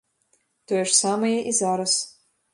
Тое 0.71 0.79
ж 0.79 0.91
самае 1.03 1.31
і 1.53 1.55
зараз. 1.61 1.93